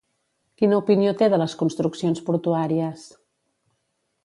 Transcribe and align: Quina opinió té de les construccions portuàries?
Quina 0.61 0.79
opinió 0.83 1.11
té 1.19 1.27
de 1.33 1.39
les 1.43 1.53
construccions 1.61 2.23
portuàries? 2.31 3.07